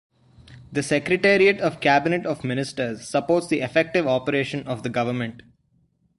The 0.71 0.81
Secretariat 0.81 1.59
of 1.59 1.79
Cabinet 1.79 2.25
of 2.25 2.43
Ministers 2.43 3.07
supports 3.07 3.49
the 3.49 3.61
effective 3.61 4.07
operation 4.07 4.63
of 4.65 4.81
the 4.81 4.89
government. 4.89 5.43